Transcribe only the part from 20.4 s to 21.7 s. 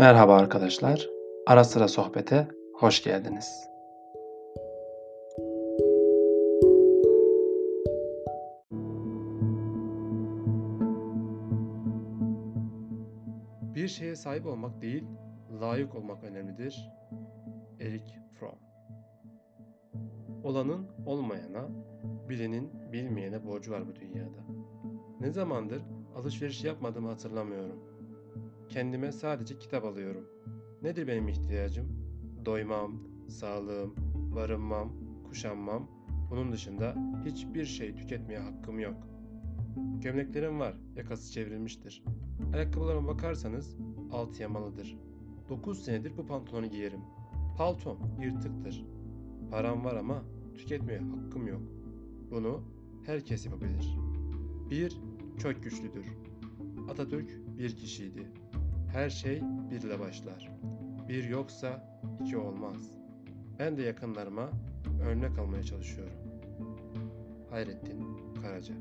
Olanın olmayana,